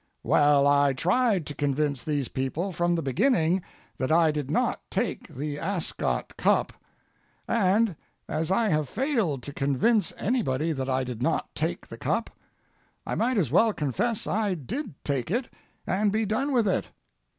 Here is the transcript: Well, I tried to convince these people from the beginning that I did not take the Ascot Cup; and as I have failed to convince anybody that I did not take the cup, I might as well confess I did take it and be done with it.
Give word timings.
Well, 0.23 0.65
I 0.65 0.93
tried 0.93 1.45
to 1.45 1.53
convince 1.53 2.03
these 2.03 2.27
people 2.27 2.71
from 2.71 2.95
the 2.95 3.03
beginning 3.03 3.61
that 3.97 4.11
I 4.11 4.31
did 4.31 4.49
not 4.49 4.81
take 4.89 5.27
the 5.27 5.59
Ascot 5.59 6.37
Cup; 6.37 6.73
and 7.47 7.95
as 8.27 8.49
I 8.49 8.69
have 8.69 8.89
failed 8.89 9.43
to 9.43 9.53
convince 9.53 10.11
anybody 10.17 10.71
that 10.71 10.89
I 10.89 11.03
did 11.03 11.21
not 11.21 11.53
take 11.53 11.85
the 11.85 11.99
cup, 11.99 12.31
I 13.05 13.13
might 13.13 13.37
as 13.37 13.51
well 13.51 13.73
confess 13.73 14.25
I 14.25 14.55
did 14.55 14.95
take 15.05 15.29
it 15.29 15.49
and 15.85 16.11
be 16.11 16.25
done 16.25 16.51
with 16.51 16.67
it. 16.67 16.87